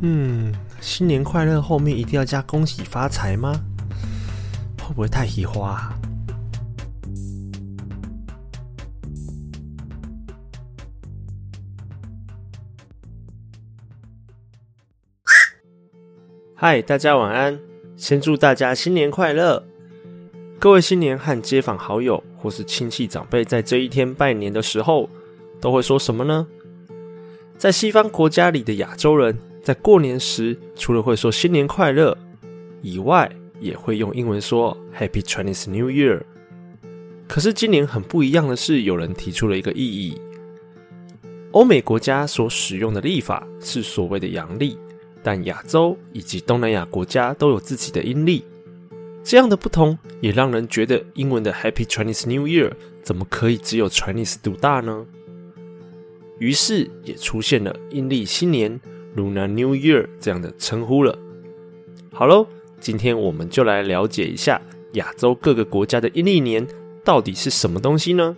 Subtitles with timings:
[0.00, 3.60] 嗯，新年快乐后面一定要加恭喜发财吗？
[4.80, 5.98] 会不会太喜花啊？
[16.54, 17.58] 嗨，大家晚安！
[17.96, 19.64] 先祝大家新年快乐！
[20.60, 25.10] 各位新年和街坊好友或是亲戚长辈在这一天拜年的时候，
[25.60, 26.46] 都会说什么呢？
[27.62, 32.18] 在西方国家里的亚洲人，在过年时除了会说新年快乐
[32.80, 33.30] 以外，
[33.60, 36.20] 也会用英文说 Happy Chinese New Year。
[37.28, 40.20] 可是今年很不一样的是，有人提出了一个异议：
[41.52, 44.76] 欧美国家所使用的历法是所谓的阳历。
[45.22, 48.44] 但亚洲以及东南亚国家都有自己的阴历，
[49.22, 52.72] 这样的不同也让人觉得英文的 Happy Chinese New Year
[53.04, 55.06] 怎么可以只有 Chinese 独大呢？
[56.38, 58.80] 于是也出现了阴历新年
[59.16, 61.18] Lunar New Year 这样的称呼了。
[62.12, 62.46] 好喽，
[62.80, 64.60] 今天我们就来了解一下
[64.92, 66.66] 亚洲各个国家的阴历年
[67.04, 68.36] 到底是什么东西呢？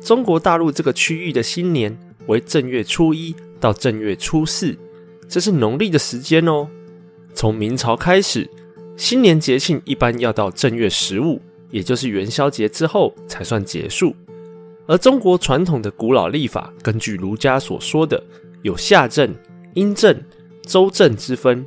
[0.00, 4.76] 中国大陆这个区域的新年为正月初一到正月初四。
[5.28, 6.68] 这是农历的时间哦。
[7.34, 8.48] 从明朝开始，
[8.96, 14.14] 新年节庆一般要到正月十五，也就是元宵节之后才算结束。
[14.86, 18.22] 而中国传统的古老历法，根据儒家所说的
[18.62, 19.34] 有夏正、
[19.74, 20.16] 阴正、
[20.62, 21.66] 周正之分，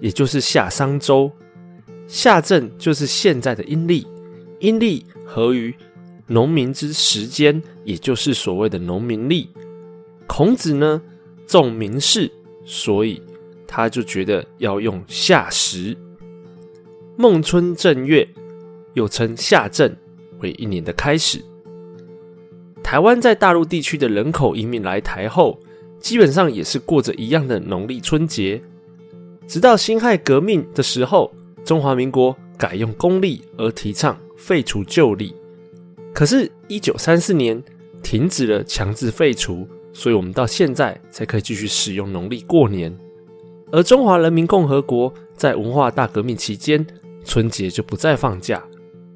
[0.00, 1.30] 也就是夏商周。
[2.06, 4.06] 夏正就是现在的阴历，
[4.60, 5.74] 阴历合于
[6.26, 9.48] 农民之时间，也就是所谓的农民历。
[10.26, 11.00] 孔子呢，
[11.46, 12.30] 重民事。
[12.64, 13.20] 所以
[13.66, 15.96] 他就觉得要用夏时，
[17.16, 18.28] 孟春正月，
[18.94, 19.92] 又称夏正，
[20.38, 21.44] 为一年的开始。
[22.92, 25.58] 台湾在大陆地区的人口移民来台后，
[25.98, 28.60] 基本上也是过着一样的农历春节。
[29.48, 31.32] 直到辛亥革命的时候，
[31.64, 35.34] 中华民国改用公历而提倡废除旧历。
[36.12, 37.64] 可是，一九三四年
[38.02, 39.66] 停止了强制废除。
[39.94, 42.94] 所以，我们到现在才可以继续使用农历过年。
[43.70, 46.86] 而中华人民共和国在文化大革命期间，
[47.24, 48.62] 春节就不再放假，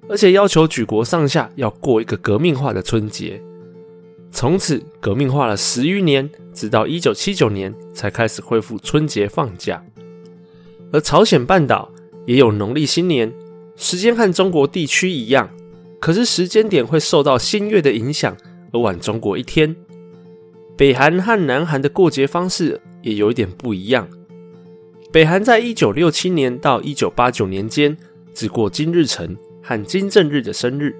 [0.09, 3.38] 而且要求举国上下要过一个革命化的春节。
[4.36, 9.82] 从此，革命化了十余年，直到一九七九年才开始恢复春节放假。
[10.92, 11.91] 而朝鲜半岛
[12.26, 13.32] 也有农历新年，
[13.76, 15.48] 时间和中国地区一样，
[15.98, 18.36] 可是时间点会受到新月的影响
[18.74, 19.74] 而晚中国一天。
[20.76, 24.06] 北韩和南韩的过节方式也有一点不一样。
[25.10, 27.97] 北韩在一九六七年到一九八九年间
[28.34, 30.94] 只过金日成和金正日的生日，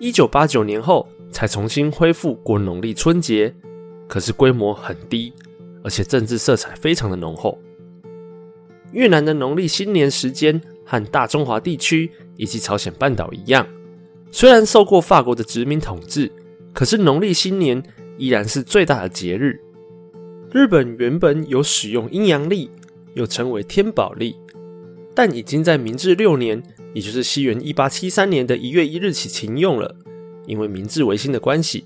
[0.00, 3.52] 一九八九年后才重新恢复过农历春节，
[4.08, 5.32] 可是规模很低，
[5.82, 7.58] 而且政治色彩非常的浓厚。
[8.92, 13.66] 越南的农历新年时间和大中华地区以及朝鲜半岛一样，
[14.30, 16.30] 虽然受过法国的殖民统治，
[16.72, 17.82] 可是农历新年。
[18.16, 19.60] 依然是最大的节日。
[20.52, 22.70] 日本原本有使用阴阳历，
[23.14, 24.36] 又称为天宝历，
[25.12, 26.62] 但已经在明治六年，
[26.92, 29.96] 也就是西元一八七三年的一月一日起停用了。
[30.46, 31.84] 因为明治维新的关系，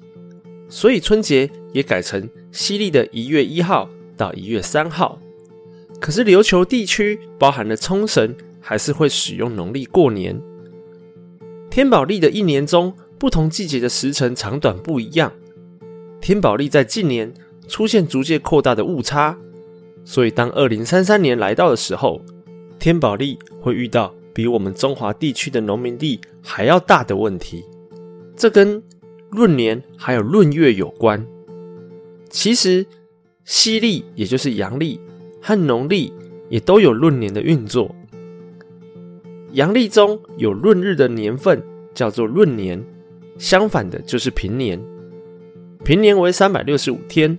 [0.69, 5.19] 所以春节也改成西历的一月一号到一月三号。
[6.01, 10.41] 可是琉球地区，包含了冲绳，还是会使用农历过年。
[11.71, 15.33] 天宝历的一年中，不同季节的时辰长短不一样。
[16.21, 17.33] 天宝历在近年
[17.67, 19.37] 出现逐渐扩大的误差，
[20.05, 22.21] 所以当二零三三年来到的时候，
[22.79, 27.65] 天宝历会遇到比我们中华地区的农民历还要大的问题。
[28.39, 28.81] 这跟
[29.33, 31.27] 闰年还有闰月有关。
[32.31, 32.87] 其实
[33.45, 35.01] 西历也就是阳历
[35.43, 36.13] 和农历
[36.49, 37.93] 也都有闰年的运作。
[39.53, 41.61] 阳历中有闰日的年份
[41.93, 42.81] 叫做闰年，
[43.39, 44.81] 相反的就是平年。
[45.85, 47.37] 平年为三百六十五天，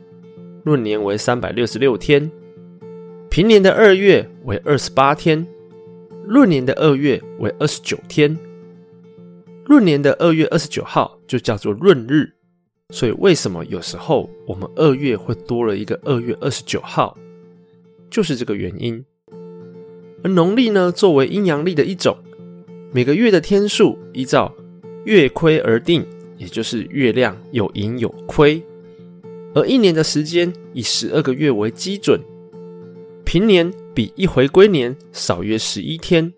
[0.66, 2.30] 闰年为三百六十六天。
[3.30, 5.48] 平年的二月为二十八天，
[6.28, 8.38] 闰年的二月为二十九天。
[9.69, 12.33] 闰年的二月二十九号就叫做闰日，
[12.89, 17.16] 所以为什么有时候我们二月会多了一个二月二十九号，
[18.10, 19.06] 就是这个原因。
[20.24, 22.18] 而农历呢，作为阴阳历的一种，
[22.92, 24.51] 每个月的天数依照
[25.06, 26.06] 月亏而定。
[26.39, 28.63] 也就是月亮有盈有亏，
[29.54, 32.18] 而一年的时间以十二个月为基准，
[33.25, 36.33] 平年比一回归年少约十一天。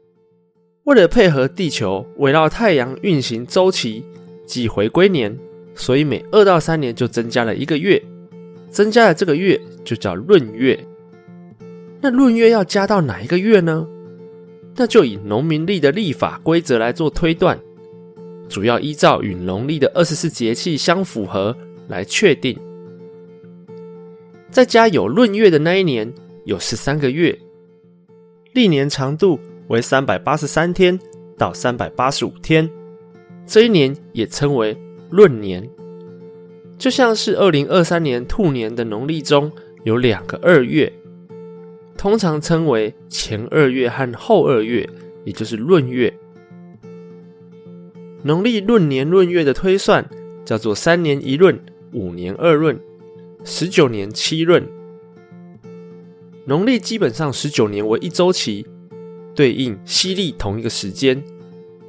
[0.86, 4.04] 为了配合地球围绕太阳运行周期
[4.46, 5.38] 即回归年，
[5.76, 8.02] 所以每二到三年就增加了一个月。
[8.70, 10.80] 增加了这个月就叫闰月。
[12.00, 13.86] 那闰月要加到哪一个月呢？
[14.76, 17.60] 那就以农民历的历法规则来做推断，
[18.48, 21.56] 主要依照与农历的二十四节气相符合
[21.90, 22.58] 来确定。
[24.50, 26.12] 在家有闰月的那一年，
[26.46, 27.38] 有十三个月，
[28.54, 29.38] 历年长度
[29.72, 31.00] 为三百八十三天
[31.38, 32.70] 到三百八十五天，
[33.48, 34.78] 这一年也称为
[35.12, 35.68] 闰年。
[36.78, 39.50] 就像是二零二三年兔年的农历中
[39.86, 40.92] 有两个二月，
[41.98, 44.88] 通常称为前二月和后二月，
[45.24, 46.14] 也就是闰月。
[48.24, 50.06] 农历闰年闰月的推算
[50.44, 51.58] 叫做三年一闰，
[51.94, 52.78] 五年二闰。
[53.46, 54.64] 十九年七闰，
[56.46, 58.68] 农历基本上十九年为一周期，
[59.36, 61.22] 对应西历同一个时间，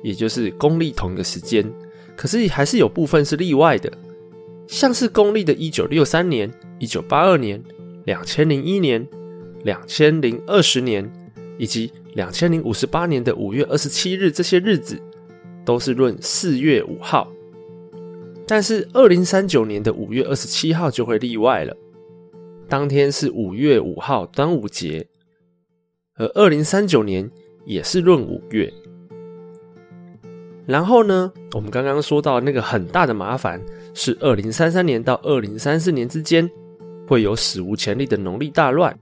[0.02, 1.64] 也就是公历同一个时间。
[2.16, 3.92] 可是还是有部分是例外的，
[4.66, 7.62] 像是公历的一九六三年、一九八二年、
[8.04, 9.06] 两千零一年、
[9.64, 11.10] 两千零二十年，
[11.58, 15.00] 以及两千零五十八年的五月二十七日，这些日子
[15.64, 17.30] 都是闰四月五号。
[18.46, 21.74] 但是，二零三九年的五月二十七号就会例外了。
[22.68, 25.06] 当天是五月五号端午节，
[26.16, 27.30] 而二零三九年
[27.64, 28.72] 也是闰五月。
[30.66, 33.60] 然后呢，我们刚刚说到那个很大的麻烦
[33.94, 36.48] 是二零三三年到二零三四年之间
[37.06, 38.96] 会有史无前例的农历大乱。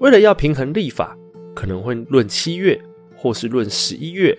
[0.00, 1.16] 为了要平衡历法，
[1.54, 2.80] 可能会闰七月，
[3.16, 4.36] 或是闰十一月，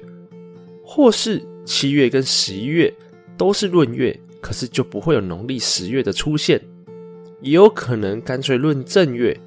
[0.83, 2.93] 或是七月跟十一月。
[3.37, 6.59] 都是闰月，可是就不会有农历十月的出现，
[7.39, 9.39] 也有可能干脆论正月。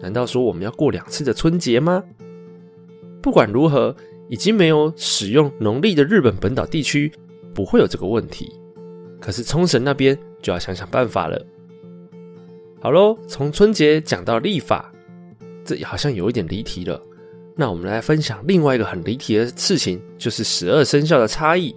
[0.00, 2.02] 难道说我们要过两次的春节吗？
[3.22, 3.94] 不管如何，
[4.28, 7.10] 已经没有使用农历的日本本岛地区
[7.54, 8.52] 不会有这个问题，
[9.20, 11.44] 可是冲绳那边就要想想办法了。
[12.80, 14.92] 好喽，从春节讲到历法，
[15.64, 17.00] 这好像有一点离题了。
[17.56, 21.74] 那我们来分享另外一个很离题的事情，就是十二生肖的差异。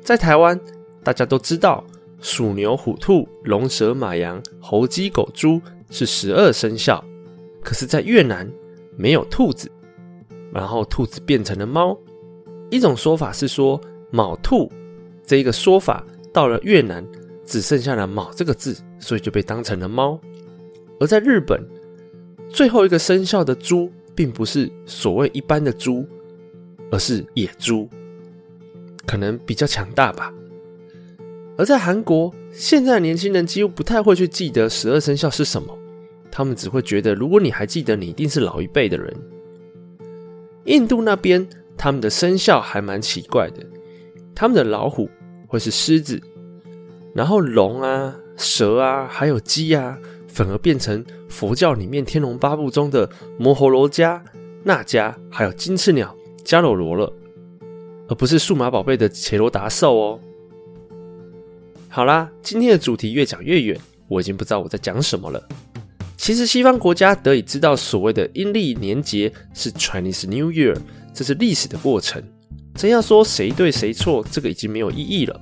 [0.00, 0.60] 在台湾，
[1.02, 1.82] 大家都知道
[2.20, 5.60] 鼠、牛、虎、兔、龙、蛇、马、羊、猴、鸡、狗、猪
[5.90, 7.02] 是十二生肖。
[7.64, 8.48] 可是，在越南
[8.96, 9.68] 没有兔子，
[10.52, 11.98] 然后兔子变成了猫。
[12.70, 13.80] 一种说法是说
[14.12, 14.70] “卯兔”
[15.24, 17.04] 这一个说法到了越南
[17.44, 20.20] 只剩下了“卯”这个字，所以就被当成了猫。
[21.00, 21.60] 而在日本，
[22.48, 26.06] 最后一个生肖的猪并不是所谓一般的猪，
[26.90, 27.88] 而是野猪。
[29.06, 30.32] 可能比较强大吧。
[31.56, 35.76] 而在韩国，现在年轻人几乎不太会去记得十二生肖是什么，
[36.36, 39.16] 他们只会觉得，如果你还记得，你一定是老一辈的人。
[40.64, 43.64] 印度那边，他们的生肖还蛮奇怪的，
[44.34, 45.08] 他们的老虎
[45.46, 46.20] 会是狮子，
[47.14, 49.96] 然后龙啊、蛇啊，还有鸡啊，
[50.26, 53.08] 反而变成佛教里面《天龙八部》中的
[53.38, 54.20] 摩诃罗伽、
[54.64, 56.12] 那迦，还有金翅鸟
[56.44, 57.12] 迦罗罗了。
[58.08, 60.20] 而不是数码宝贝的伽罗达兽哦。
[61.88, 65.40] 好啦，今天的主题越讲越远，我已经不知道我在讲什么了。
[66.24, 70.74] 其实西方国家得以知道所谓的阴历年节是 Chinese New Year，
[71.12, 72.24] 这是历史的过程。
[72.74, 75.38] 真要说谁对谁错，这个已经没有意义了。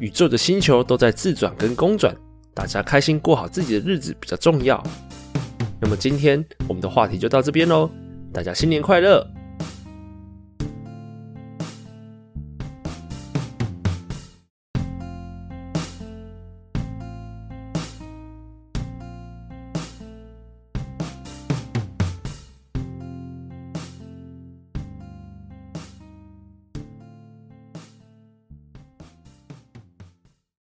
[0.00, 2.12] 宇宙的星球都在自转跟公转，
[2.52, 4.82] 大家开心过好自己的日子比较重要。
[5.80, 7.88] 那么今天我们的话题就到这边喽，
[8.32, 9.24] 大家新年快乐！